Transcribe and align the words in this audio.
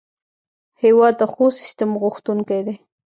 هېواد 0.83 1.13
د 1.21 1.23
ښو 1.31 1.45
سیسټم 1.59 1.91
غوښتونکی 2.01 2.59
دی. 2.67 2.75